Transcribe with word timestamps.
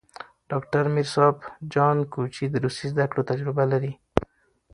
ډاکټر 0.49 0.83
میر 0.93 1.07
صاب 1.13 1.35
جان 1.73 1.97
کوچي 2.13 2.45
د 2.49 2.55
روسي 2.63 2.85
زدکړو 2.93 3.27
تجربه 3.29 3.63
لري. 3.71 3.93